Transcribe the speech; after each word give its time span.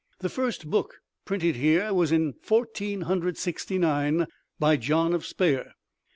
The 0.21 0.29
first 0.29 0.67
book 0.67 0.95
printed 1.25 1.57
here 1.57 1.93
was 1.93 2.11
in 2.11 2.33
Fourteen 2.41 3.01
Hundred 3.01 3.37
Sixty 3.37 3.77
nine, 3.77 4.25
by 4.59 4.75
John 4.75 5.13
of 5.13 5.27
Speyer. 5.27 5.73